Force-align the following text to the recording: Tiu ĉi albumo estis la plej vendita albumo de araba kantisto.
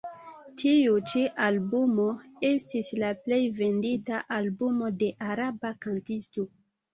Tiu 0.59 0.93
ĉi 1.11 1.19
albumo 1.47 2.05
estis 2.49 2.89
la 3.03 3.11
plej 3.27 3.39
vendita 3.59 4.23
albumo 4.39 4.91
de 5.05 5.11
araba 5.29 5.73
kantisto. 5.87 6.49